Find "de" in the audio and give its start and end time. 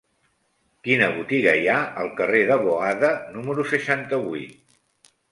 2.51-2.57